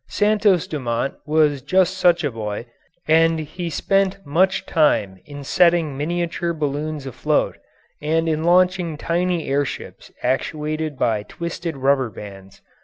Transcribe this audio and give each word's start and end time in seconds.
Santos 0.07 0.65
Dumont 0.65 1.13
was 1.27 1.61
just 1.61 1.95
such 1.95 2.23
a 2.23 2.31
boy, 2.31 2.65
and 3.07 3.39
he 3.39 3.69
spent 3.69 4.17
much 4.25 4.65
time 4.65 5.19
in 5.25 5.43
setting 5.43 5.95
miniature 5.95 6.53
balloons 6.53 7.05
afloat, 7.05 7.59
and 8.01 8.27
in 8.27 8.43
launching 8.43 8.97
tiny 8.97 9.47
air 9.47 9.63
ships 9.63 10.09
actuated 10.23 10.97
by 10.97 11.21
twisted 11.21 11.77
rubber 11.77 12.09
bands. 12.09 12.61